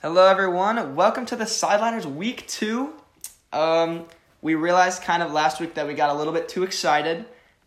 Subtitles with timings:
[0.00, 0.94] Hello, everyone.
[0.94, 2.92] Welcome to the Sideliners Week Two.
[3.52, 4.04] Um,
[4.40, 7.24] we realized kind of last week that we got a little bit too excited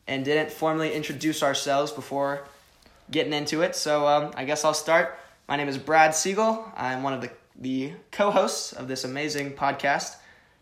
[0.08, 2.48] and didn't formally introduce ourselves before
[3.12, 3.76] getting into it.
[3.76, 5.20] So um, I guess I'll start.
[5.50, 6.72] My name is Brad Siegel.
[6.78, 10.16] I'm one of the the co-hosts of this amazing podcast.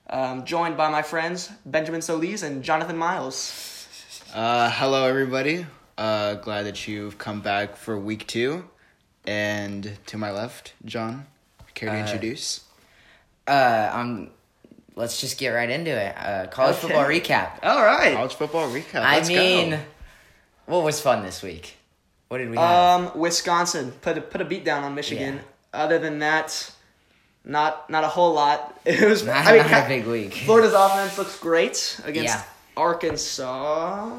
[0.10, 3.88] Um, joined by my friends Benjamin Solis and Jonathan Miles.
[4.34, 5.68] Uh, hello, everybody.
[6.00, 8.68] Uh, glad that you've come back for week two.
[9.28, 11.28] And to my left, John,
[11.80, 12.62] care to Uh, introduce?
[13.48, 14.30] Uh, um,
[14.96, 16.16] let's just get right into it.
[16.18, 16.88] Uh, college Okay.
[16.88, 17.52] football recap.
[17.64, 18.14] All right.
[18.14, 19.02] College football recap.
[19.02, 19.80] I Let's mean, go.
[20.68, 21.76] what was fun this week?
[22.28, 23.00] What did we have?
[23.02, 25.40] Um, Wisconsin put a, put a beat down on Michigan.
[25.74, 26.72] Other than that,
[27.44, 28.80] not not a whole lot.
[28.86, 30.34] It was not, I mean, not a big week.
[30.34, 32.44] Florida's offense looks great against Yeah.
[32.78, 34.12] Arkansas.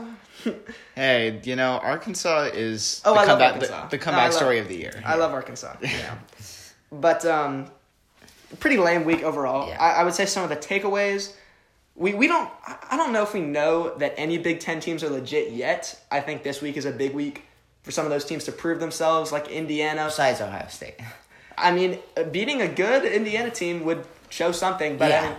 [0.97, 3.83] Hey, you know, Arkansas is Oh, the I love comeback, Arkansas.
[3.85, 5.03] the, the No, comeback I love- story of the year.
[5.05, 5.75] I love Arkansas.
[5.83, 6.15] Yeah,
[6.93, 7.67] but um,
[8.59, 9.69] pretty lame week overall.
[9.69, 9.81] Yeah.
[9.81, 11.35] I, I would say some of the takeaways.
[11.95, 12.51] We we don't.
[12.67, 16.01] I don't know if we know that any Big Ten teams are legit yet.
[16.11, 17.45] I think this week is a big week
[17.83, 20.07] for some of those teams to prove themselves, like Indiana.
[20.07, 20.95] Besides Ohio State.
[21.59, 25.37] I mean, uh, beating a good Indiana team would show something, but I mean,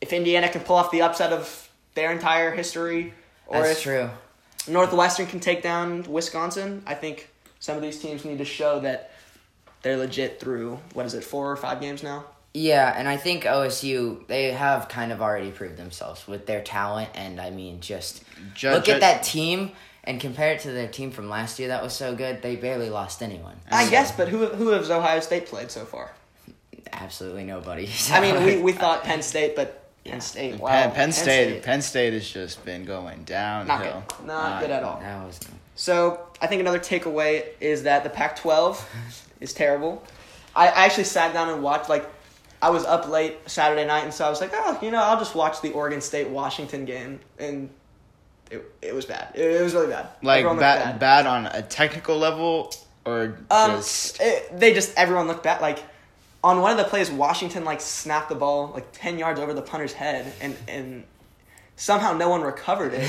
[0.00, 3.12] if Indiana can pull off the upset of their entire history,
[3.46, 4.10] or That's if true.
[4.66, 9.10] Northwestern can take down Wisconsin, I think some of these teams need to show that
[9.82, 12.24] they're legit through what is it, four or five games now?
[12.54, 17.10] Yeah, and I think OSU they have kind of already proved themselves with their talent,
[17.14, 18.22] and I mean, just
[18.54, 19.72] Ju- look ju- at that team
[20.04, 22.40] and compare it to their team from last year that was so good.
[22.40, 23.56] They barely lost anyone.
[23.70, 26.10] I So, guess, but who who has Ohio State played so far?
[26.92, 27.88] absolutely nobody.
[28.10, 31.82] I mean, we, we thought Penn State, but Penn State, wow, Penn, Penn State, Penn
[31.82, 33.76] State has just been going downhill.
[33.76, 34.98] not good, not good at all.
[35.00, 35.38] that was
[35.76, 38.80] So I think another takeaway is that the Pac-12
[39.40, 40.02] is terrible.
[40.56, 42.08] I, I actually sat down and watched like
[42.60, 45.18] I was up late Saturday night, and so I was like, oh, you know, I'll
[45.18, 47.70] just watch the Oregon State Washington game, and
[48.50, 49.30] it, it was bad.
[49.36, 50.08] It, it was really bad.
[50.22, 52.72] Like Everyone bad, bad on a technical level,
[53.04, 55.60] or Um, just it- they just everyone looked bad.
[55.60, 55.78] Like
[56.42, 59.62] on one of the plays, Washington like snapped the ball like ten yards over the
[59.62, 61.04] punter's head, and and
[61.78, 63.08] somehow no one recovered it,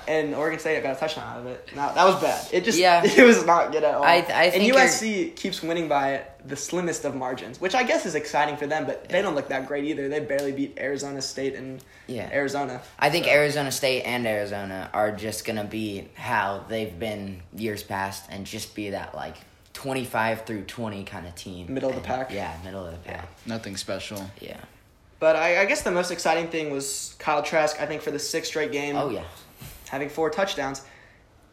[0.08, 1.68] and Oregon State got a touchdown out of it.
[1.76, 2.48] Now that was bad.
[2.52, 3.02] It just Yeah.
[3.04, 4.02] it was not good at all.
[4.04, 7.82] I- I think and you're- USC keeps winning by the slimmest of margins, which I
[7.82, 10.08] guess is exciting for them, but they don't look that great either.
[10.08, 12.30] They barely beat Arizona State and Yeah.
[12.32, 12.80] Arizona.
[12.98, 17.82] I think So- Arizona State and Arizona are just gonna be how they've been years
[17.82, 19.34] past, and just be that like
[19.72, 22.32] twenty-five through twenty kind of team, Middle of the pack.
[22.32, 23.28] Yeah, middle of the pack.
[23.44, 24.30] nothing special.
[24.40, 24.56] Yeah.
[25.18, 27.80] But I, I guess the most exciting thing was Kyle Trask.
[27.80, 28.96] I think for the sixth straight game.
[28.96, 29.24] Oh yeah.
[29.88, 30.82] having four touchdowns.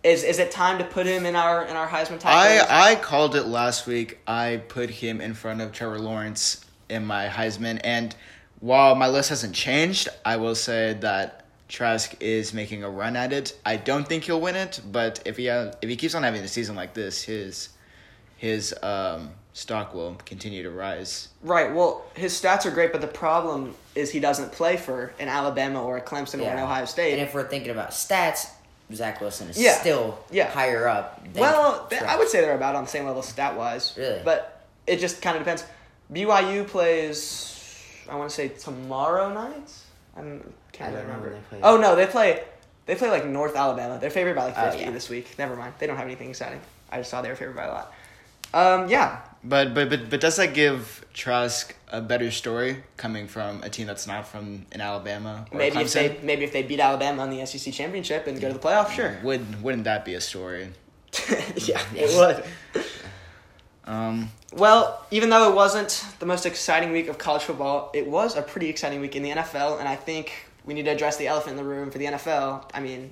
[0.04, 2.34] Is is it time to put him in our in our Heisman top?
[2.34, 2.66] I race?
[2.70, 4.20] I called it last week.
[4.28, 8.14] I put him in front of Trevor Lawrence in my Heisman, and
[8.60, 13.32] while my list hasn't changed, I will say that Trask is making a run at
[13.32, 13.58] it.
[13.66, 16.42] I don't think he'll win it, but if he ha- if he keeps on having
[16.42, 17.70] a season like this, his
[18.44, 21.30] his um, stock will continue to rise.
[21.44, 21.74] right.
[21.74, 25.82] Well, his stats are great, but the problem is he doesn't play for an Alabama
[25.82, 27.14] or a Clemson or an Ohio State.
[27.14, 28.50] And if we're thinking about stats,
[28.94, 29.76] Zach Wilson is Yeah.
[29.80, 30.50] still Yeah.
[30.50, 31.24] higher up.
[31.24, 33.94] Than well, they, I would say they're about on the same level stat wise.
[33.98, 34.20] Really?
[34.26, 35.64] But it just kind of depends.
[36.12, 37.50] BYU plays.
[38.10, 39.72] I want to say tomorrow night.
[40.18, 40.44] I can't
[40.82, 41.24] I really don't know remember.
[41.30, 41.60] when they play.
[41.64, 42.44] Oh no, they play.
[42.88, 44.00] They play like North Alabama.
[44.02, 44.92] They're favored by like Oh, 50 yeah.
[44.92, 45.34] this week.
[45.40, 45.76] Never mind.
[45.80, 46.60] They don't have anything exciting.
[46.92, 47.94] I just saw they were favored by a lot.
[48.54, 53.62] Um, yeah, But but but but does that give Trask a better story coming from
[53.64, 57.22] a team that's not from in Alabama Maybe if they maybe if they beat Alabama
[57.24, 59.18] on the SEC championship and go to the playoff, sure.
[59.24, 60.70] Would wouldn't that be a story?
[61.56, 62.84] yeah, it would.
[63.86, 68.36] Um, Well, even though it wasn't the most exciting week of college football, it was
[68.38, 70.32] a pretty exciting week in the NFL, and I think
[70.66, 72.70] we need to address the elephant in the room for the NFL.
[72.74, 73.12] I mean,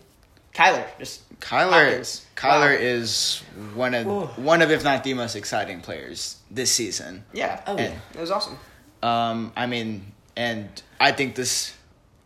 [0.54, 2.26] Kyler just Kyler Hopkins.
[2.36, 2.82] Kyler Wow.
[2.82, 3.42] is
[3.74, 4.26] one of Ooh.
[4.42, 7.24] one of if not the most exciting players this season.
[7.34, 8.58] yeah, Oh, And- it was awesome.
[9.02, 10.70] Um, I mean, and
[11.00, 11.74] I think this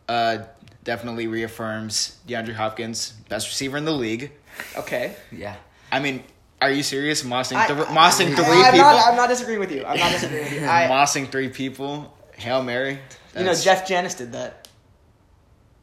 [0.08, 0.38] uh,
[0.84, 4.30] definitely reaffirms DeAndre Hopkins, best receiver in the league.
[4.76, 5.56] Okay, Yeah.
[5.90, 6.22] I mean,
[6.60, 7.22] are you serious?
[7.22, 9.84] Mossing, th- I- mossing I- three I'm people, Not, I'm not disagreeing with you.
[9.84, 10.66] I'm not disagreeing with you.
[10.68, 12.98] I, mossing three people, hail mary.
[13.36, 14.68] you know, Jeff Janis did that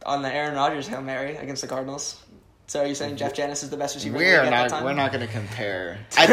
[0.06, 2.22] on the Aaron Rodgers hail mary against the Cardinals.
[2.74, 4.18] So are you saying Jeff Janis is the best receiver?
[4.18, 4.84] We're league at that not.
[4.84, 6.00] We're not going to compare.
[6.18, 6.28] I, I,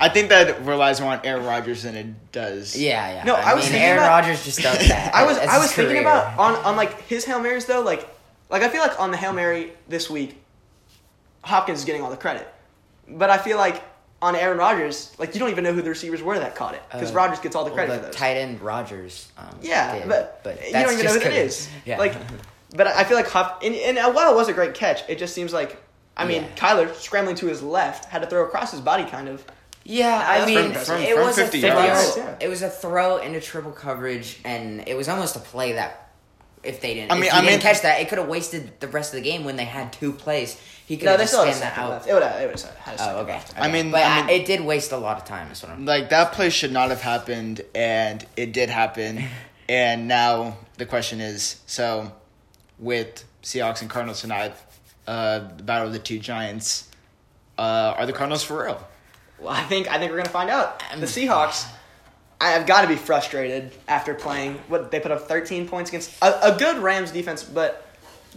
[0.00, 2.74] I, I think that relies more on Aaron Rodgers than it does.
[2.74, 3.24] Yeah, yeah.
[3.24, 5.14] No, I was mean, thinking Aaron Rodgers just does that.
[5.14, 6.00] I was I was his thinking career.
[6.00, 8.08] about on on like his hail marys though like
[8.48, 10.42] like I feel like on the hail mary this week,
[11.42, 12.48] Hopkins is getting all the credit,
[13.06, 13.82] but I feel like
[14.22, 16.82] on Aaron Rodgers, like you don't even know who the receivers were that caught it
[16.90, 18.14] because Uh, Rodgers gets all the Well, credit the for those.
[18.14, 19.28] tight end Rodgers.
[19.36, 21.68] Um, Yeah, did, but, but you don't even know who that 'cause- is.
[21.84, 21.98] Yeah.
[21.98, 22.14] Like,
[22.76, 23.62] but I feel like Huff.
[23.62, 25.82] And, and while it was a great catch, it just seems like
[26.16, 26.48] I mean Yeah.
[26.56, 29.44] Kyler scrambling to his left had to throw across his body, kind of.
[29.84, 31.00] Yeah, I That's mean, pretty impressive.
[31.00, 31.84] it From- from was 50 a throw.
[31.84, 32.16] yards.
[32.16, 32.34] Yeah.
[32.40, 36.08] It was a throw into triple coverage, and it was almost a play that
[36.64, 38.26] if they didn't, I mean- if he I didn't mean- catch that, it could have
[38.26, 40.56] wasted the rest of the game when they had two plays.
[40.86, 41.90] He could No, have they just still had a scanned that out.
[41.90, 42.08] left.
[42.08, 42.40] It would have.
[42.40, 43.32] It would have had a Oh, okay.
[43.34, 43.54] left.
[43.58, 45.50] I mean- but I I it did waste a lot of time.
[45.52, 45.84] Is what I'm.
[45.84, 49.24] Like that play should not have happened, and it did happen.
[49.68, 52.10] and now the question is: so,
[52.78, 54.54] with Seahawks and Cardinals tonight,
[55.06, 56.88] uh, the battle of the two giants,
[57.58, 58.86] uh, are the Cardinals for real?
[59.38, 60.82] Well, I think I think we're gonna find out.
[60.98, 61.66] The Seahawks.
[62.38, 66.12] I have got to be frustrated after playing what they put up 13 points against
[66.22, 67.86] a, a good Rams defense, but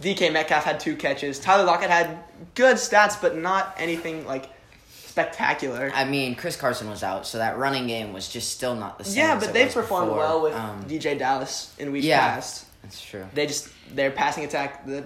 [0.00, 1.38] DK Metcalf had two catches.
[1.38, 2.18] Tyler Lockett had
[2.54, 4.48] good stats, but not anything like
[4.88, 5.90] spectacular.
[5.94, 9.04] I mean, Chris Carson was out, so that running game was just still not the
[9.04, 9.18] same.
[9.18, 10.18] Yeah, as but they was performed before.
[10.18, 12.20] well with Um, DeeJay Dallas in weeks yeah.
[12.20, 12.66] past.
[12.82, 13.26] That's true.
[13.34, 15.04] They just their passing attack, the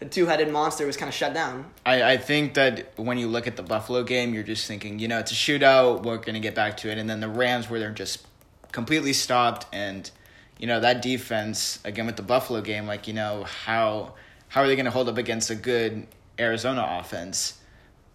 [0.00, 1.66] the two headed monster was kind of shut down.
[1.86, 5.06] I, I think that when you look at the Buffalo game, you're just thinking, you
[5.08, 6.02] know, it's a shootout.
[6.02, 6.98] We're going to get back to it.
[6.98, 8.26] And then the Rams, where they're just
[8.72, 9.66] completely stopped.
[9.72, 10.10] And,
[10.58, 14.14] you know, that defense, again, with the Buffalo game, like, you know, how
[14.48, 16.06] how are they going to hold up against a good
[16.38, 17.58] Arizona offense?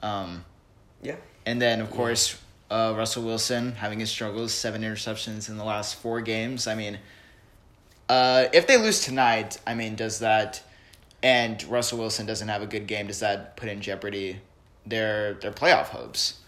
[0.01, 0.45] Um,
[1.01, 1.15] Yeah.
[1.45, 2.37] and then, of course,
[2.69, 6.67] uh, Russell Wilson having his struggles, seven interceptions in the last four games.
[6.67, 6.99] I mean,
[8.09, 10.61] uh, if they lose tonight, I mean, does that,
[11.23, 14.41] and Russell Wilson doesn't have a good game, does that put in jeopardy
[14.85, 16.39] their their playoff hopes?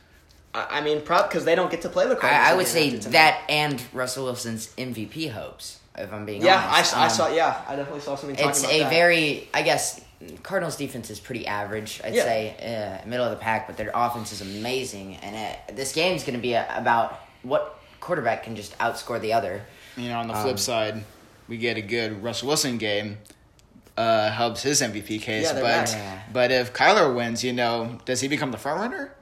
[0.54, 2.48] I, I mean, prop because they don't get to play the Cardinals.
[2.48, 5.80] I, I would say that and Russell Wilson's MVP hopes.
[5.98, 7.28] If I'm being Yeah, I, honest, s- I Um, saw.
[7.28, 8.36] Yeah, I definitely saw something.
[8.36, 8.90] Talking It's about a that.
[8.90, 10.00] very, I guess,
[10.42, 12.00] Cardinals defense is pretty average.
[12.04, 12.24] I'd Yeah.
[12.24, 15.18] say uh, middle of the pack, but their offense is amazing.
[15.18, 19.34] And it, this game's going to be a, about what quarterback can just outscore the
[19.34, 19.62] other.
[19.98, 21.04] You know, on the flip Um, side,
[21.52, 23.18] we get a good Russell Wilson game,
[23.98, 25.48] uh, helps his MVP case.
[25.48, 25.88] Yeah, but back.
[25.90, 26.22] Yeah.
[26.32, 29.14] but if Kyler wins, you know, does he become the front runner?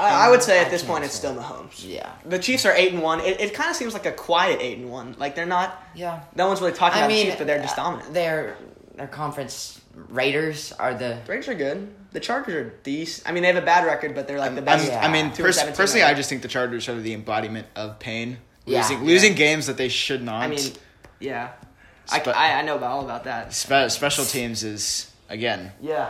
[0.00, 1.88] I, I would say I at this can't point it's still Mahomes.
[1.88, 2.10] Yeah.
[2.24, 3.20] The Chiefs are eight and one.
[3.20, 5.14] It, it kind of seems like a quiet eight and one.
[5.16, 5.80] Like they're not.
[5.94, 6.22] Yeah.
[6.34, 8.12] No one's really talking I about mean, the Chiefs, but they're just uh, dominant.
[8.12, 8.56] Their
[8.96, 11.94] their conference Raiders are the The Raiders are good.
[12.10, 13.28] The Chargers are decent.
[13.28, 14.88] I mean, they have a bad record, but they're like the best.
[14.88, 15.06] Yeah.
[15.06, 17.98] I mean, Two pers- personally, right I just think the Chargers are the embodiment of
[18.00, 18.38] pain.
[18.66, 18.80] Yeah.
[18.82, 19.04] Losing, Yeah.
[19.04, 20.42] losing games that they should not.
[20.42, 20.72] I mean,
[21.20, 21.52] yeah.
[22.10, 23.52] I, Spe- I, I know about all about that.
[23.52, 25.72] Spe- special teams is again.
[25.80, 26.08] Yeah.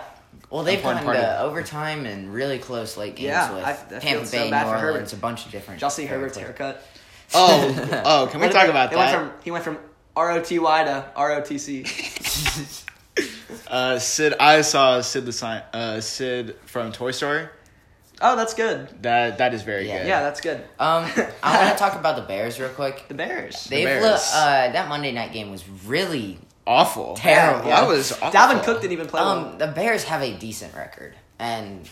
[0.50, 3.70] well, they've Important gone part to overtime and really close late games Yeah, with I-
[3.70, 4.90] I feel Tampa so Bay, bad New for Herbert.
[4.92, 5.78] Orleans, a bunch of different.
[5.80, 6.44] Did y'all see Herbert's close.
[6.46, 6.82] haircut?
[7.34, 9.16] Oh, oh, can we talk about they that?
[9.20, 9.78] Went from, he went from
[10.14, 11.84] R O T Y to R O T C.
[13.68, 17.48] Uh, Sid, I saw Sid the sign, uh, Sid from Toy Story.
[18.20, 18.88] Oh, that's good.
[19.02, 19.98] That that is very Yeah.
[19.98, 20.08] good.
[20.08, 20.58] Yeah, that's good.
[20.78, 21.04] Um,
[21.42, 23.04] I want to talk about the Bears real quick.
[23.08, 23.64] The Bears.
[23.64, 24.02] They've Bears.
[24.02, 27.14] look, uh, that Monday night game was really awful.
[27.16, 27.68] Terrible.
[27.68, 28.30] That was awful.
[28.30, 29.30] Dalvin Cook didn't even play well.
[29.50, 29.58] um.
[29.58, 31.86] The Bears have a decent record, and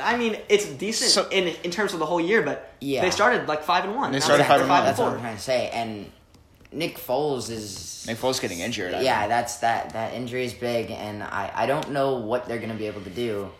[0.00, 3.02] I mean, it's decent So- in in terms of the whole year, but Yeah.
[3.02, 4.12] they started like five and one.
[4.12, 4.84] They Now started they're five and one.
[4.84, 5.68] That's what I'm trying to say.
[5.74, 6.10] And
[6.72, 8.94] Nick Foles is Nick Foles getting injured.
[8.94, 9.28] I yeah, think.
[9.30, 12.86] that's that that injury is big, and I I don't know what they're gonna be
[12.86, 13.50] able to do.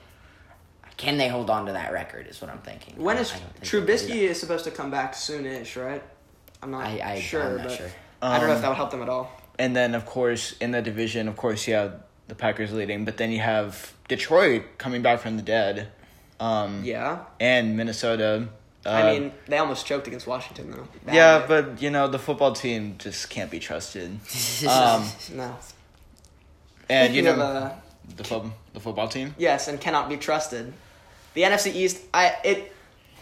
[1.00, 2.26] Can they hold on to that record?
[2.26, 2.94] Is what I'm thinking.
[3.02, 5.82] When I- is I think they can do Trubisky is supposed to come back soonish,
[5.82, 6.02] right?
[6.62, 7.86] I'm not I- I- sure, I'm not but sure.
[8.20, 9.32] I don't know if Um, that would help them at all.
[9.58, 11.94] And then, of course, in the division, of course, you have
[12.28, 15.88] the Packers leading, but then you have Detroit coming back from the dead,
[16.38, 18.48] um, Yeah, and Minnesota.
[18.84, 20.86] Uh, I mean, they almost choked against Washington though.
[21.06, 21.44] Bad yeah, day.
[21.48, 24.20] but you know the football team just can't be trusted.
[24.68, 25.56] Um, no.
[26.90, 27.70] and you know of, uh,
[28.16, 29.34] the fo- the football team.
[29.38, 30.72] yes, and cannot be trusted.
[31.34, 32.72] The NFC East, I it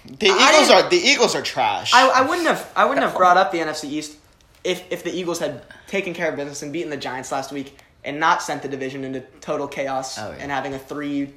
[0.06, 1.92] The Eagles are the Eagles are trash.
[1.94, 4.16] I, I wouldn't have I wouldn't have brought up the NFC East
[4.64, 7.78] if if the Eagles had taken care of business and beaten the Giants last week
[8.04, 10.36] and not sent the division into total chaos Oh, yeah.
[10.40, 11.34] and having a three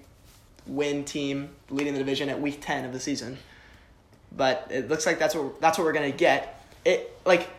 [0.68, 3.38] win team leading the division at week ten of the season.
[4.32, 6.63] But it looks like that's what that's what we're gonna get.
[6.86, 7.50] It like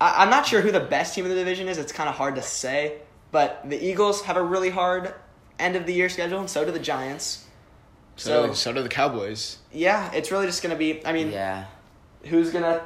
[0.00, 1.78] I, I'm not sure who the best team in the division is.
[1.78, 2.98] It's kind of hard to say.
[3.30, 5.14] But the Eagles have a really hard
[5.60, 7.46] end of the year schedule, and so do the Giants.
[8.16, 9.58] So So so do the Cowboys.
[9.72, 11.04] yeah, it's really just gonna be.
[11.06, 11.64] I mean, yeah.
[12.26, 12.82] who's gonna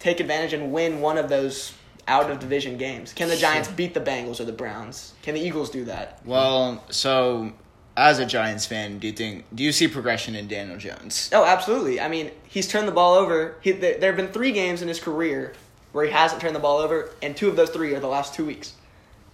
[0.00, 1.72] take advantage and win one of those
[2.06, 3.12] out of division games?
[3.12, 5.14] Can the Giants beat the Bengals or the Browns?
[5.22, 6.20] Can the Eagles do that?
[6.24, 7.52] Well, so
[7.96, 11.30] as a Giants fan, do you think do you see progression in Daniel Jones?
[11.32, 12.00] Oh, absolutely.
[12.00, 13.56] I mean, he's turned the ball over.
[13.60, 15.54] He, there, there have been three games in his career
[15.92, 18.34] where he hasn't turned the ball over, and two of those three are the last
[18.34, 18.74] two weeks.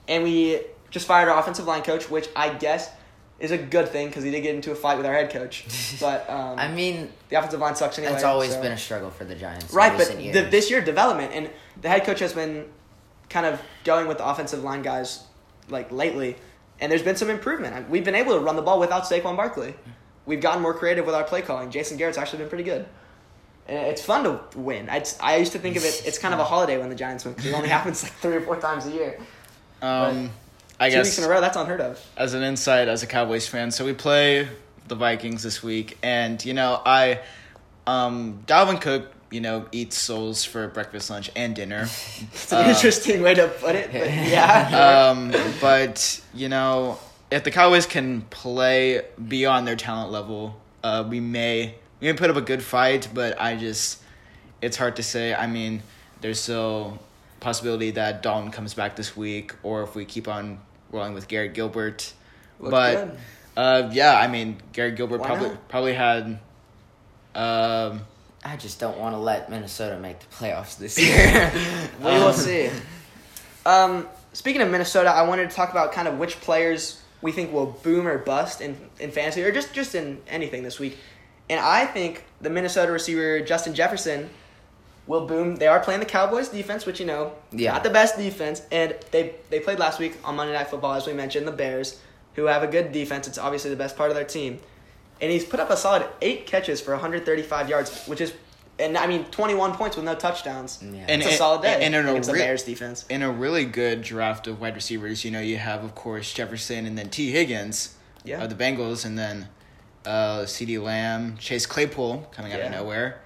[0.06, 2.90] And we just fired our offensive line coach, which I guess
[3.40, 5.64] is a good thing because he did get into a fight with our head coach.
[6.00, 8.12] But um, I mean, the offensive line sucks anyway.
[8.12, 9.72] that's always so- been a struggle for the Giants.
[9.72, 9.96] right.
[9.96, 12.66] But the, this year development and the head coach has been
[13.28, 15.24] kind of going with the offensive line guys
[15.68, 16.36] like lately,
[16.80, 17.88] and there's been some improvement.
[17.88, 19.74] We've been able to run the ball without Saquon Barkley.
[20.26, 21.70] We've gotten more creative with our play calling.
[21.70, 22.86] Jason Garrett's actually been pretty good.
[23.68, 24.88] And it's fun to win.
[24.90, 26.02] I, I used to think of it.
[26.04, 28.34] It's kind of a holiday when the Giants win because it only happens like three
[28.36, 29.18] or four times a year.
[29.82, 30.30] Um,
[30.80, 32.04] I Two guess weeks in a row, that's unheard of.
[32.16, 33.70] as an insight as a Cowboys fan.
[33.70, 34.48] So we play
[34.88, 37.20] the Vikings this week, and you know I,
[37.86, 41.82] um, Dalvin Cook, you know, eats souls for breakfast, lunch, and dinner.
[42.32, 45.10] It's an interesting way to put it, but yeah.
[45.10, 46.98] um, but you know,
[47.30, 52.30] if the Cowboys can play beyond their talent level, uh, we may we may put
[52.30, 53.08] up a good fight.
[53.12, 54.00] But I just,
[54.62, 55.34] it's hard to say.
[55.34, 55.82] I mean,
[56.22, 56.98] there's still
[57.40, 60.58] possibility that Dalton comes back this week, or if we keep on
[60.92, 62.12] rolling with Garrett Gilbert.
[62.58, 63.18] Looked but good.
[63.56, 65.68] uh, yeah, I mean, Garrett Gilbert Why probably not?
[65.68, 66.38] probably had.
[67.34, 68.02] Um,
[68.44, 71.52] I just don't want to let Minnesota make the playoffs this year.
[72.00, 72.70] we will see.
[73.66, 77.52] Um, speaking of Minnesota, I wanted to talk about kind of which players we think
[77.52, 80.96] will boom or bust in, in fantasy or just, just in anything this week.
[81.50, 84.30] And I think the Minnesota receiver Justin Jefferson
[85.10, 85.56] will boom.
[85.56, 87.72] They are playing the Cowboys defense, which you know, Yeah.
[87.72, 88.62] not the best defense.
[88.70, 91.98] And they they played last week on Monday Night Football, as we mentioned, the Bears,
[92.34, 93.26] who have a good defense.
[93.28, 94.60] It's obviously the best part of their team.
[95.20, 98.32] And he's put up a solid eight catches for 135 yards, which is,
[98.78, 100.78] and I mean, 21 points with no touchdowns.
[100.82, 101.04] Yeah.
[101.08, 103.04] And- it's a solid day and in a against the re- Bears defense.
[103.10, 106.86] in a really good draft of wide receivers, you know, you have of course Jefferson
[106.86, 108.42] and then Tee Higgins Yeah.
[108.42, 109.48] of the Bengals, and then
[110.06, 113.20] uh, CeeDee Lamb, Chase Claypool coming out of nowhere,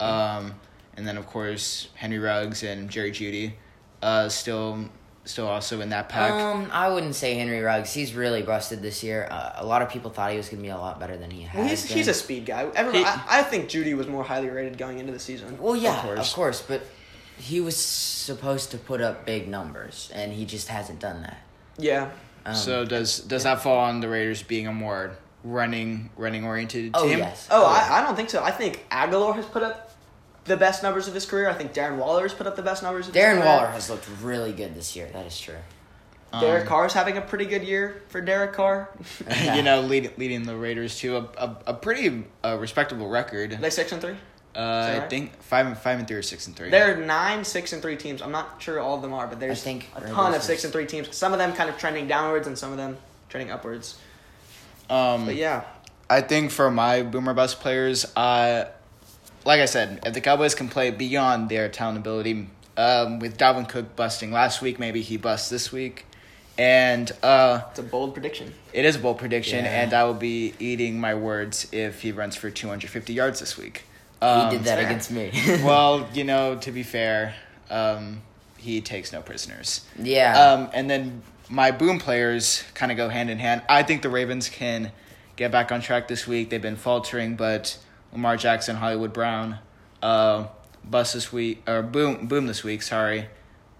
[0.00, 0.54] um,
[0.96, 3.54] and then of course Henry Ruggs and Jerry Jeudy,
[4.02, 4.88] uh, still
[5.26, 6.30] still also in that pack.
[6.32, 7.92] um, I wouldn't say Henry Ruggs.
[7.94, 9.26] He's really busted this year.
[9.30, 11.30] Uh, a lot of people thought he was going to be a lot better than
[11.30, 11.58] he has.
[11.58, 11.96] Well, he's, been.
[11.96, 12.64] he's a speed guy.
[12.74, 15.56] Everyone, He- I, I think Jeudy was more highly rated going into the season.
[15.58, 16.34] Well, yeah, Of of course.
[16.34, 16.62] course.
[16.62, 16.82] but
[17.38, 21.38] he was supposed to put up big numbers, and he just hasn't done that.
[21.78, 22.10] Yeah.
[22.44, 26.90] Um, so does does that fall on the Raiders being a more running running oriented
[26.92, 27.18] oh team?
[27.20, 27.48] yes.
[27.50, 27.94] Oh, yeah.
[27.94, 28.42] I, I don't think so.
[28.44, 29.90] I think Agholor has put up
[30.44, 31.48] the best numbers of his career.
[31.48, 33.46] I think Darren Waller has put up the best numbers of his Darren career.
[33.46, 35.08] Waller has looked really good this year.
[35.12, 35.56] That is true.
[36.40, 38.90] Derek Um, Carr's having a pretty good year for Derek Carr.
[39.54, 43.52] you know, leading leading the Raiders to a a, a pretty uh, respectable record.
[43.60, 44.16] they six and three.
[44.56, 46.70] Uh, I think five and five and three or six and three.
[46.70, 48.22] There are nine six and three teams.
[48.22, 50.42] I'm not sure all of them are, but there's I think a Raiders ton of
[50.42, 51.14] six and three teams.
[51.14, 52.96] Some of them kind of trending downwards, and some of them
[53.28, 53.98] trending upwards.
[54.90, 55.64] um, But yeah,
[56.08, 58.66] I think for my boomer bust players, uh,
[59.44, 63.68] like I said, if the Cowboys can play beyond their talent ability, um, with Dalvin
[63.68, 66.06] Cook busting last week, maybe he busts this week,
[66.58, 68.52] and uh, it's a bold prediction.
[68.72, 69.82] it is a bold prediction, Yeah.
[69.82, 73.84] and I will be eating my words if he runs for 250 yards this week.
[74.22, 74.86] Um, he did that fair.
[74.86, 75.30] against me.
[75.64, 77.34] well, you know, to be fair,
[77.70, 78.22] um,
[78.56, 79.84] he takes no prisoners.
[79.98, 80.38] yeah.
[80.52, 83.62] Um, and then my boom players kind of go hand in hand.
[83.68, 84.90] I think the Ravens can
[85.36, 86.48] get back on track this week.
[86.50, 87.76] They've been faltering, but
[88.14, 89.58] Lamar Jackson, Hollywood Brown,
[90.02, 90.46] uh,
[90.84, 92.80] bust this week or boom boom this week.
[92.82, 93.26] Sorry,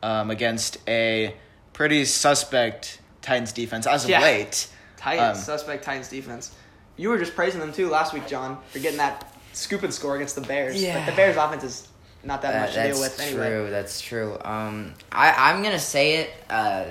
[0.02, 1.34] um, against a
[1.72, 4.20] pretty suspect Titans defense as of Yeah.
[4.20, 4.66] late.
[4.96, 6.50] Titans, Um, suspect Titans defense.
[6.96, 10.16] You were just praising them too last week, John, for getting that scoop and score
[10.16, 10.80] against the Bears.
[10.82, 10.98] Yeah.
[10.98, 11.88] But the Bears offense is
[12.22, 13.70] not that That- much to deal with anyway.
[13.70, 14.36] That's true.
[14.36, 14.50] That's true.
[14.52, 16.30] Um, I I'm gonna say it.
[16.50, 16.84] Uh,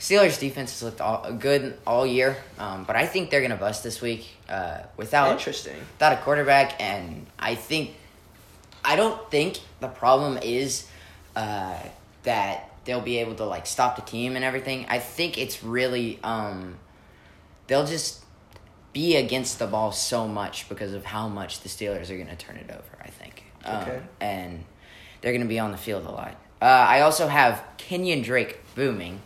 [0.00, 3.84] Steelers defense has looked all, good all year, um, but I think they're gonna bust
[3.84, 5.76] this week uh, without Interesting.
[5.78, 7.90] without a quarterback, and I think
[8.82, 10.88] I don't think the problem is
[11.36, 11.76] uh,
[12.22, 14.86] that they'll be able to like stop the team and everything.
[14.88, 16.78] I think it's really um,
[17.66, 18.24] they'll just
[18.94, 22.36] be against the ball so much because of how much the Steelers are going to
[22.36, 23.02] turn it over.
[23.04, 24.00] I think, um, Okay.
[24.20, 24.64] and
[25.20, 26.36] they're going to be on the field a lot.
[26.62, 29.20] Uh, I also have Kenyan Drake booming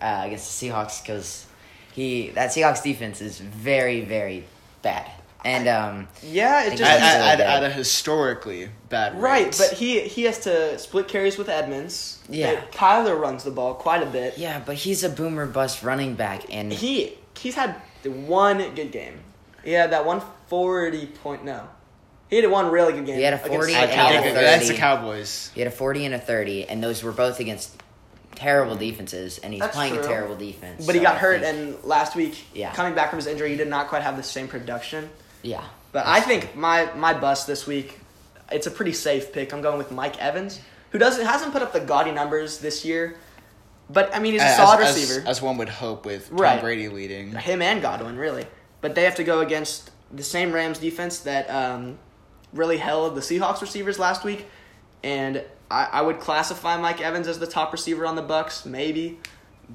[0.00, 1.46] uh, against the Seahawks because
[1.92, 4.44] he that Seahawks defense is very very
[4.82, 5.10] bad,
[5.44, 10.22] and um, Yeah, it just At, at, at, a historically bad right, but he he
[10.24, 12.18] has to split carries with Edmonds.
[12.28, 12.54] Yeah.
[12.54, 14.38] They- Kyler runs the ball quite a bit.
[14.38, 18.92] yeah, but he's a boomer bust running back, and He he's had the one good
[18.92, 19.20] game.
[19.64, 21.68] Yeah, that one forty point no.
[22.30, 23.16] He had one really good game.
[23.16, 24.74] He had a 40 the I and can't he had think a of- that's the
[24.76, 25.50] Cowboys.
[25.52, 27.76] he had a forty and a thirty, and those were both against
[28.40, 30.02] terrible defenses, and he's That's playing true.
[30.02, 30.86] a terrible defense.
[30.86, 32.72] But he so got I hurt, think- and last week, Yeah.
[32.72, 35.10] coming back from his injury, he did not quite have the same production.
[35.42, 37.98] yeah, But I think my my bust this week,
[38.50, 39.52] it's a pretty safe pick.
[39.52, 40.58] I'm going with Mike Evans,
[40.90, 43.16] who doesn't hasn't put up the gaudy numbers this year,
[43.92, 45.28] But I mean, he's a As- solid as- receiver.
[45.28, 46.60] as, one would hope with Tom Right.
[46.60, 47.32] Brady leading.
[47.34, 48.46] him and Godwin, really.
[48.80, 51.98] But they have to go against the same Rams defense that um,
[52.52, 54.46] really held the Seahawks receivers last week,
[55.02, 59.18] and I, I would classify Mike Evans as the top receiver on the Bucks, maybe.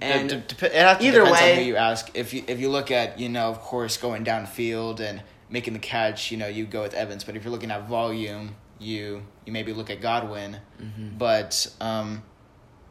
[0.02, 2.12] And D- d- dep- it has to either way- on who you ask.
[2.14, 5.80] If you if you look at you know of course going downfield and making the
[5.80, 7.24] catch, you know you go with Evans.
[7.24, 10.58] But if you're looking at volume, you you maybe look at Godwin.
[10.82, 11.18] Mm-hmm.
[11.18, 12.24] But um,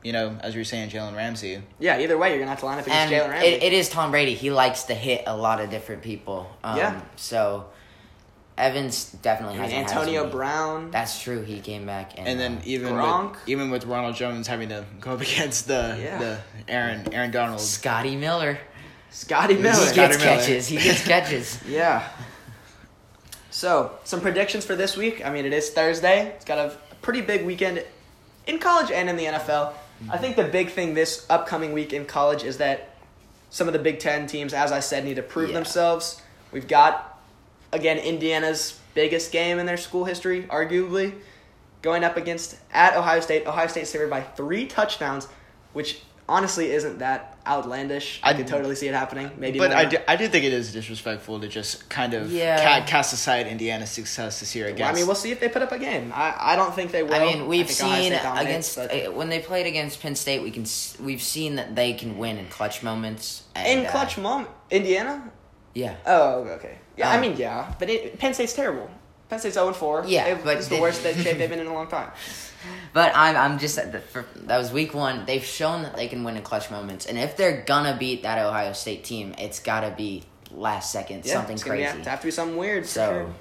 [0.02, 1.61] you know as you were saying, Jalen Ramsey.
[1.78, 3.49] yeah, either way, you're gonna have to line up against and Jalen Ramsey.
[3.49, 4.32] it, it is Tom Brady.
[4.34, 6.49] He likes to hit a lot of different people.
[6.64, 7.00] Um, Yeah.
[7.16, 7.66] So
[8.56, 10.90] Evans definitely I mean, has Antonio Brown.
[10.92, 11.42] That's true.
[11.42, 13.30] He came back and, And then uh, even Gronk.
[13.32, 16.18] with, even with Ronald Jones having to go up against the Yeah.
[16.18, 17.61] the Aaron Aaron Donald.
[17.61, 18.58] Scotty Miller.
[19.11, 19.87] Scotty Miller.
[19.88, 20.37] He gets Miller.
[20.37, 20.66] catches.
[20.68, 21.61] He gets catches.
[21.68, 22.08] Yeah.
[23.50, 25.25] So, some predictions for this week.
[25.25, 26.26] I mean, it is Thursday.
[26.28, 27.84] It's got a pretty big weekend
[28.46, 29.73] in college and in the NFL.
[30.11, 32.96] I think the big thing this upcoming week in college is that
[33.50, 35.54] some of the Big Ten teams, as I said, need to prove Yeah.
[35.54, 36.20] themselves.
[36.50, 37.13] We've got,
[37.75, 41.14] again, Indiana's biggest game in their school history, arguably,
[41.83, 43.47] going up against at Ohio State.
[43.47, 45.28] Ohio State's favored by three touchdowns,
[45.73, 48.19] which honestly isn't that outlandish.
[48.23, 49.31] I, I- could totally see it happening.
[49.37, 49.78] Maybe but more.
[49.78, 52.81] I do, I do think it is disrespectful to just kind of Yeah.
[52.81, 54.93] ca- cast aside Indiana's success this year Well, against.
[54.93, 56.11] I mean, we'll see if they put up a game.
[56.14, 57.12] I, I don't think they will.
[57.14, 60.43] I mean, we've think Ohio seen against but- uh, when they played against Penn State,
[60.43, 60.64] we can
[61.04, 63.43] we've seen that they can win in clutch moments.
[63.54, 65.31] And, in uh, clutch moment, Indiana.
[65.75, 65.97] Yeah.
[66.07, 66.78] Oh, okay.
[66.97, 68.88] Yeah, I Um, mean, yeah, but it, Penn State's terrible.
[69.28, 70.04] Penn State's zero four.
[70.07, 72.11] Yeah, but it's the worst shape they've been in a long time.
[72.93, 75.26] But I'm I'm just the, for, that was week one.
[75.26, 78.38] They've shown that they can win in clutch moments, and if they're gonna beat that
[78.38, 81.97] Ohio State team, it's gotta be last second, Yeah, something it's gonna crazy.
[81.99, 82.87] Have, have to be something weird.
[82.87, 83.33] so,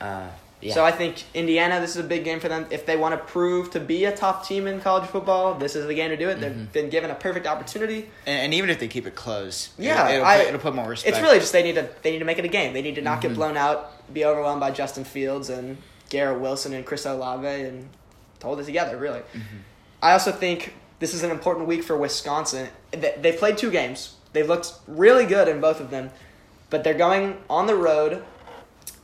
[0.00, 0.06] sure.
[0.06, 0.28] uh,
[0.60, 0.74] yeah.
[0.74, 1.80] So I think Indiana.
[1.80, 2.66] This is a big game for them.
[2.70, 5.86] If they want to prove to be a top team in college football, this is
[5.86, 6.38] the game to do it.
[6.38, 6.40] Mm-hmm.
[6.40, 8.10] They've been given a perfect opportunity.
[8.26, 10.88] and, and even if they keep it close, Yeah, it'll, I- put, it'll put more
[10.88, 11.16] respect.
[11.16, 12.72] It's really just they need to they need to make it a game.
[12.72, 13.28] They need to not Mm-hmm.
[13.28, 15.76] get blown out, be overwhelmed by Justin Fields and
[16.08, 17.88] Garrett Wilson and Chris Olave and
[18.42, 18.96] hold it together.
[18.96, 19.56] Really, Mm-hmm.
[20.02, 22.68] I also think this is an important week for Wisconsin.
[22.90, 24.14] They they played two games.
[24.32, 26.10] They looked really good in both of them,
[26.70, 28.22] but they're going on the road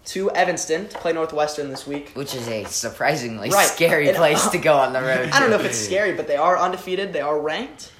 [0.06, 2.10] to Evanston to play Northwestern this week.
[2.14, 3.66] which is a surprisingly Right.
[3.66, 5.30] scary And- uh, place to go on the road.
[5.32, 7.12] I don't know if it's scary, but they are undefeated.
[7.12, 7.92] They are ranked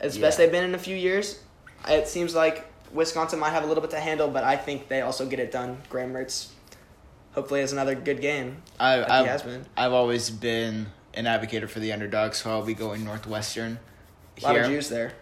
[0.00, 1.40] as best they've been in a few years.
[1.88, 5.00] It seems like Wisconsin might have a little bit to handle, but I think they
[5.00, 5.78] also get it done.
[5.88, 6.48] Graham Mertz
[7.32, 8.62] hopefully has another good game.
[8.78, 9.66] I, like I've, he has been.
[9.76, 13.78] I've always been an advocate for the underdog, so I'll be going Northwestern.
[14.40, 14.62] A lot here.
[14.64, 15.12] of Jews there.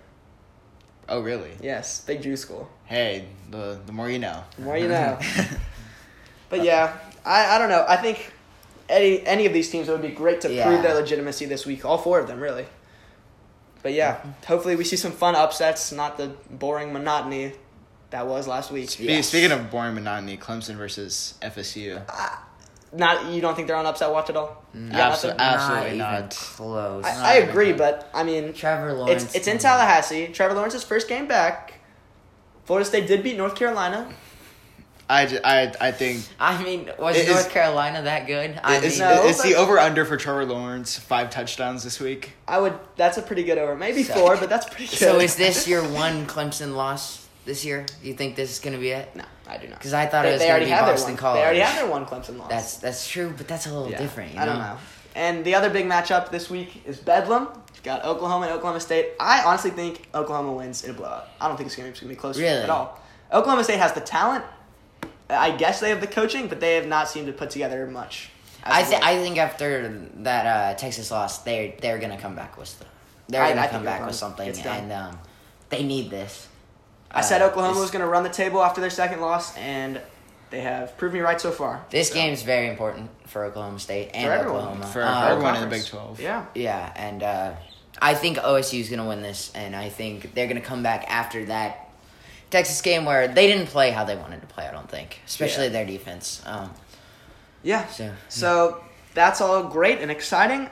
[1.09, 1.53] Oh, really?
[1.63, 2.69] Yes, big Jew school.
[2.85, 4.43] Hey, the the more you know.
[4.59, 5.19] The more you know.
[6.49, 7.85] But yeah, I, I don't know.
[7.89, 8.33] I think
[8.89, 10.67] any any of these teams it would be great to Yeah.
[10.67, 11.85] prove their legitimacy this week.
[11.85, 12.67] All four of them, really.
[13.83, 17.53] But yeah, hopefully we see some fun upsets, not the boring monotony
[18.11, 18.91] that was last week.
[18.91, 19.21] Spe- Yeah.
[19.21, 22.01] Speaking of boring monotony, Clemson versus FSU.
[22.93, 24.65] Not you don't think they're on upset watch at all?
[24.75, 26.21] Mm, Yeah, Absol- absolutely not.
[26.23, 26.31] not.
[26.31, 27.05] close.
[27.05, 27.79] I, not I agree, close.
[27.79, 29.25] but I mean, Trevor Lawrence.
[29.25, 30.29] it's it's in Tallahassee.
[30.29, 31.75] Trevor Lawrence's first game back.
[32.65, 34.09] Florida State did beat North Carolina.
[35.09, 38.59] I, ju- I, I think I mean, was It is- North Carolina that good?
[38.65, 42.33] I it's, mean, No, it's the over under for Trevor Lawrence five touchdowns this week.
[42.49, 42.75] I would.
[42.97, 43.77] That's a pretty good over.
[43.77, 44.99] Maybe So- four, but that's pretty good.
[44.99, 47.87] so is this your one Clemson loss this year?
[48.03, 49.15] You think this is gonna be it?
[49.15, 49.79] No, I do not.
[49.79, 51.17] Because I thought they, it was gonna be have Boston.
[51.17, 51.39] College.
[51.39, 52.49] They already have their one Clemson loss.
[52.51, 54.35] That's that's true, but that's a little Yeah, different.
[54.35, 54.53] You I know?
[54.53, 54.77] don't know.
[55.15, 57.49] And the other big matchup this week is Bedlam.
[57.75, 59.11] You've got Oklahoma and Oklahoma State.
[59.21, 61.29] I honestly think Oklahoma wins in a blowout.
[61.41, 62.51] I don't think it's going to be close Really?
[62.65, 63.01] at all.
[63.33, 64.45] Oklahoma State has the talent.
[65.29, 68.31] I guess they have the coaching, but they have not seemed to put together much.
[68.65, 72.57] I of th- I think after that uh, Texas loss, they they're gonna come back
[72.59, 72.89] with stuff.
[73.29, 75.19] They're I- gonna I think come back with something, and um,
[75.71, 76.49] they need this.
[77.11, 79.57] I said Uh, Oklahoma this- was going to run the table after their second loss,
[79.57, 80.01] and
[80.51, 81.85] they have proved me right so far.
[81.91, 84.61] This So, game is very important for Oklahoma State and For everyone.
[84.63, 84.87] Oklahoma.
[84.87, 85.67] For, for everyone in the.
[85.69, 86.21] Big Twelve.
[86.21, 86.45] Yeah.
[86.55, 87.53] Yeah, and uh,
[88.03, 90.83] I think OSU is going to win this, and I think they're going to come
[90.83, 91.86] back after that
[92.51, 94.67] Texas game where they didn't play how they wanted to play.
[94.67, 95.71] I don't think, especially Yeah.
[95.71, 96.43] their defense.
[96.47, 96.73] Um,
[97.63, 97.87] Yeah.
[97.89, 100.71] so So that's all great and exciting,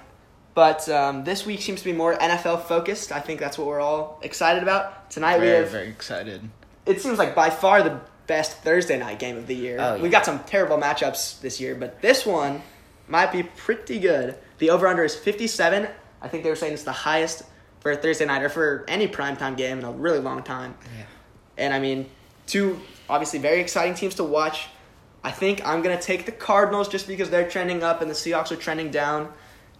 [0.55, 3.11] but um, this week seems to be more NFL focused.
[3.13, 5.41] I think that's what we're all excited about tonight.
[5.41, 6.49] we Very, have very excited.
[6.87, 9.77] it seems like by far the best Thursday night game of the year.
[9.81, 10.03] Oh, yeah.
[10.03, 12.63] We've got some terrible matchups this year, but this one
[13.09, 14.37] might be pretty good.
[14.59, 15.89] The over under is 57.
[16.23, 17.43] I think they were saying it's the highest
[17.81, 20.75] for a Thursday night or for any primetime game in a really long time.
[20.97, 21.05] Yeah.
[21.57, 22.07] And I mean,
[22.47, 24.69] two obviously very exciting teams to watch.
[25.23, 28.15] I think I'm going to take the Cardinals just because they're trending up and the
[28.15, 29.33] Seahawks are trending down.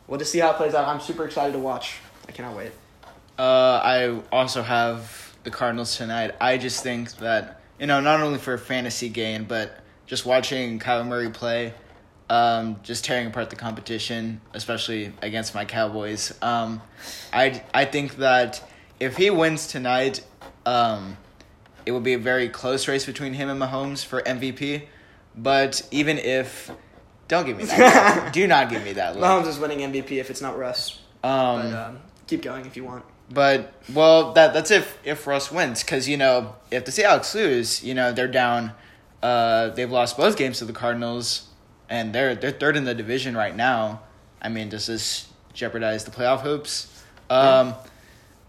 [0.07, 0.87] We'll just see how it plays out.
[0.87, 1.97] I'm super excited to watch.
[2.29, 2.73] I cannot wait.
[3.39, 6.35] Uh, I also have the Cardinals tonight.
[6.41, 11.07] I just think that you know not only for fantasy gain, but just watching Kyler
[11.07, 11.75] Murray play,
[12.31, 16.33] um, just tearing apart the competition, especially against my Cowboys.
[16.43, 16.81] Um,
[17.33, 18.63] I I think that
[19.01, 20.25] if he wins tonight,
[20.65, 21.17] um,
[21.87, 24.87] it will be a very close race between him and Mahomes for MVP.
[25.37, 26.71] But even if,
[27.29, 28.33] don't give me that.
[28.33, 29.17] do not give me that.
[29.17, 29.25] Look.
[29.25, 31.01] Mahomes is winning MVP if it's not Russ.
[31.23, 33.05] Um, But um, keep going if you want.
[33.31, 37.83] But well, that that's if if Russ wins, because you know if the Seahawks lose,
[37.83, 38.73] you know they're down.
[39.23, 41.49] Uh, they've lost both games to the Cardinals,
[41.89, 44.03] and they're they're third in the division right now.
[44.43, 47.03] I mean, does this jeopardize the playoff hopes?
[47.31, 47.75] Um,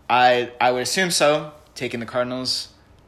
[0.09, 1.53] I I would assume so.
[1.73, 2.67] Taking the Cardinals.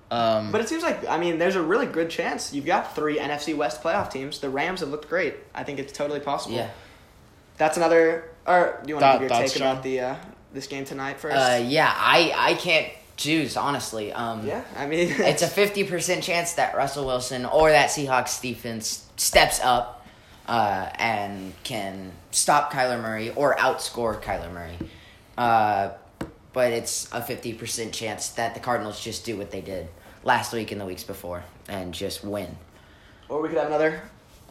[0.09, 3.17] Um, But it seems like I mean, there's a really good chance you've got three
[3.19, 4.39] NFC West playoff teams.
[4.39, 5.35] The Rams have looked great.
[5.53, 6.55] I think it's totally possible.
[6.55, 6.69] Yeah.
[7.57, 8.29] That's another.
[8.45, 9.71] Or do you want to give your take John?
[9.71, 10.15] about the uh,
[10.53, 11.35] this game tonight first?
[11.35, 14.13] Uh, yeah, I I can't choose honestly.
[14.13, 18.41] Um, yeah, I mean, it's a fifty percent chance that Russell Wilson or that Seahawks
[18.41, 20.05] defense steps up
[20.47, 24.77] uh, and can stop Kyler Murray or outscore Kyler Murray.
[25.37, 25.89] Uh,
[26.57, 29.87] but it's a fifty percent chance that the Cardinals just do what they did
[30.23, 32.57] last week and the weeks before and just win.
[33.29, 34.01] or we could have another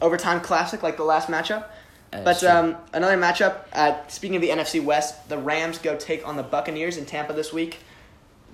[0.01, 1.65] overtime classic like the last matchup.
[2.13, 2.49] Uh, But sure.
[2.49, 3.65] um, another matchup.
[3.73, 7.33] Uh, speaking of the NFC West, the Rams go take on the Buccaneers in Tampa
[7.33, 7.79] this week.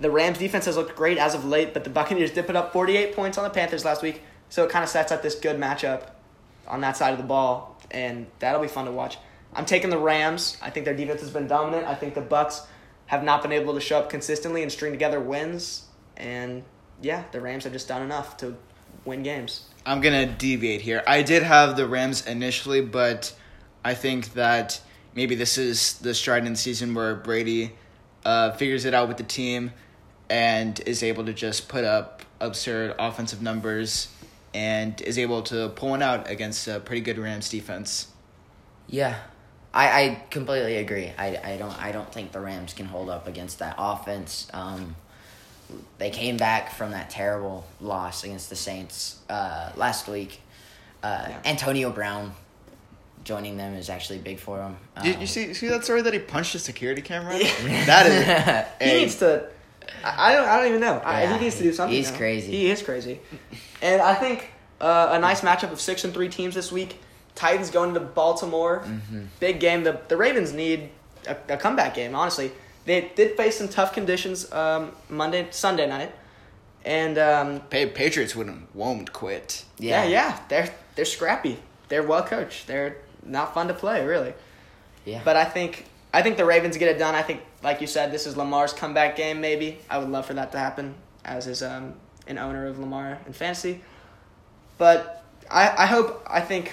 [0.00, 2.72] The Rams defense has looked great as of late, but the Buccaneers did put up
[2.72, 5.60] 48 points on the Panthers last week, so it kind of sets up this good
[5.60, 6.08] matchup
[6.66, 9.16] on that side of the ball, and that'll be fun to watch.
[9.54, 10.56] I'm taking the Rams.
[10.60, 11.86] I think their defense has been dominant.
[11.86, 12.62] I think the Bucks
[13.06, 15.84] have not been able to show up consistently and string together wins,
[16.16, 16.64] and
[17.02, 18.56] yeah, the Rams have just done enough to
[19.04, 19.66] win games.
[19.86, 21.02] I'm gonna deviate here.
[21.06, 23.34] I did have the Rams initially, but
[23.84, 24.80] I think that
[25.14, 27.72] maybe this is the stride in the season where Brady
[28.24, 29.72] uh, figures it out with the team
[30.30, 34.08] and is able to just put up absurd offensive numbers
[34.54, 38.08] and is able to pull one out against a pretty good Rams defense.
[38.86, 39.18] Yeah,
[39.76, 41.12] I, I completely agree.
[41.18, 44.46] I, I don't I don't think the Rams can hold up against that offense.
[44.54, 44.94] Um,
[45.98, 50.40] they came back from that terrible loss against the Saints uh, last week.
[51.02, 51.38] Uh, Yeah.
[51.44, 52.32] Antonio Brown
[53.24, 54.76] joining them is actually big for him.
[55.02, 57.32] Did Um, you see see that story that he punched a security camera?
[57.86, 59.48] that is He needs to.
[60.04, 60.48] I I don't.
[60.48, 61.02] I don't even know.
[61.04, 61.96] I, he needs to do something.
[61.96, 62.16] he's now.
[62.18, 62.52] crazy.
[62.52, 63.20] He is crazy.
[63.82, 67.00] And I think uh, a nice matchup of six and three teams this week.
[67.34, 68.80] Titans going to Baltimore.
[68.86, 69.24] Mm-hmm.
[69.40, 69.84] Big game.
[69.84, 70.90] The the Ravens need
[71.26, 72.14] a, a comeback game.
[72.14, 72.52] Honestly,
[72.84, 76.12] they did face some tough conditions um, Monday, Sunday night,
[76.84, 79.64] and um, Pa- Patriots wouldn't won't quit.
[79.78, 80.04] yeah.
[80.04, 81.58] yeah, they're they're scrappy.
[81.88, 82.66] They're well coached.
[82.66, 84.34] They're not fun to play, really.
[85.04, 85.20] Yeah.
[85.24, 87.14] But I think I think the Ravens get it done.
[87.14, 89.40] I think, like you said, this is Lamar's comeback game.
[89.40, 90.94] Maybe I would love for that to happen
[91.24, 91.94] as is um,
[92.26, 93.80] an owner of Lamar in fantasy.
[94.78, 96.72] But I I hope I think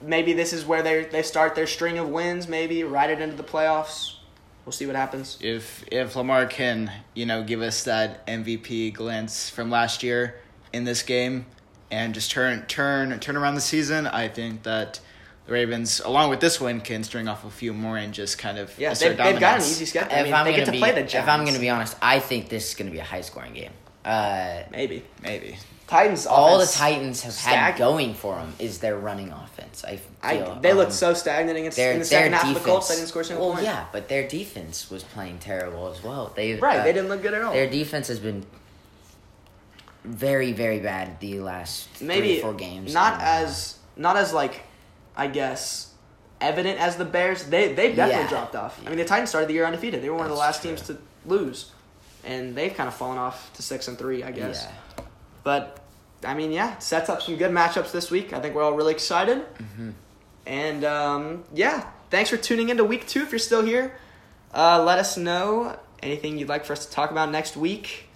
[0.00, 2.48] maybe this is where they they start their string of wins.
[2.48, 4.14] Maybe ride it into the playoffs.
[4.64, 5.38] We'll see what happens.
[5.40, 10.40] if if Lamar can, you know, give us that MVP glance from last year
[10.72, 11.46] in this game
[11.90, 15.00] and just turn turn turn around the season, I think that
[15.46, 18.58] the Ravens, along with this win, can string off a few more and just kind
[18.58, 20.12] of Yeah, assert they've, they've got an easy schedule.
[20.14, 21.96] I if I'm they gonna get to be play the if I'm gonna be honest,
[22.02, 23.72] I think this is gonna be a high scoring game.
[24.04, 25.56] Uh, maybe Maybe.
[25.86, 26.26] Titans.
[26.26, 29.84] all the Titans have had going for them is their running offense.
[29.86, 32.56] I I, they um, looked so stagnant against their in the their second half defense.
[32.58, 32.88] of the Colts.
[32.88, 33.66] They didn't score single well, point.
[33.66, 36.32] yeah, but their defense was playing terrible as well.
[36.36, 37.52] They Right, uh, they didn't look good at all.
[37.52, 38.44] Their defense has been
[40.04, 42.94] very very bad the last maybe three, four games.
[42.94, 44.62] Not And, uh, as not as like
[45.16, 45.92] I guess
[46.40, 47.44] evident as the Bears.
[47.44, 48.28] They they definitely Yeah.
[48.28, 48.80] dropped off.
[48.84, 50.02] I mean, the Titans started the year undefeated.
[50.02, 50.70] They were one of the last true.
[50.70, 51.72] teams to lose,
[52.24, 54.66] and they've kind of fallen off to six and three, I guess.
[54.98, 55.04] Yeah.
[55.44, 55.80] But
[56.24, 58.32] I mean, yeah, sets up some good matchups this week.
[58.32, 59.38] I think we're all really excited.
[59.38, 59.90] Mm-hmm.
[60.46, 63.22] And um, yeah, thanks for tuning into week two.
[63.22, 63.96] If you're still here,
[64.54, 68.06] uh, let us know anything you'd like for us to talk about next week.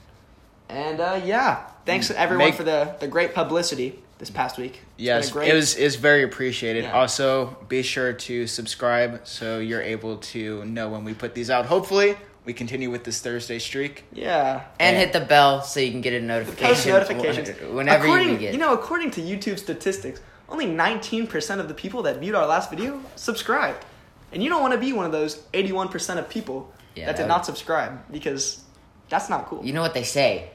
[0.69, 4.73] And uh, yeah, thanks to everyone Make- for the, the great publicity this past week.
[4.77, 6.85] It's Yes, great- it was is very appreciated.
[6.85, 6.93] Yeah.
[6.99, 11.67] Also, be sure to subscribe so you're able to know when we put these out.
[11.67, 14.05] Hopefully, we continue with this Thursday streak.
[14.13, 14.63] Yeah.
[14.81, 15.01] and Yeah.
[15.05, 16.75] hit the bell so you can get a notification.
[16.75, 17.37] Post notification.
[17.45, 17.71] notifications.
[17.73, 18.59] wh- Whenever according, you begin.
[18.61, 23.01] know, according to YouTube statistics, only 19% of the people that viewed our last video
[23.17, 23.85] subscribed.
[24.33, 27.23] And you don't want to be one of those 81% of people Yeah, that did
[27.25, 28.61] that not subscribe because
[29.09, 29.65] that's not cool.
[29.65, 30.51] you know what they say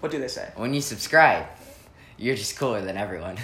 [0.00, 0.48] what do they say?
[0.56, 1.46] when you subscribe,
[2.18, 3.36] you're just cooler than everyone.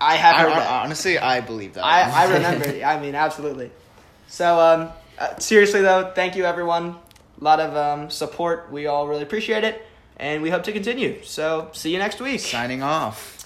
[0.00, 0.84] I have heard I- that.
[0.84, 1.84] honestly, I believe that.
[1.84, 2.84] I, I remember.
[2.84, 3.70] I mean, absolutely.
[4.28, 6.96] So, um, uh, seriously though, thank you everyone.
[7.40, 8.70] A lot of um, support.
[8.70, 9.84] We all really appreciate it,
[10.16, 11.22] and we hope to continue.
[11.22, 12.40] So see you next week.
[12.40, 13.37] Signing off.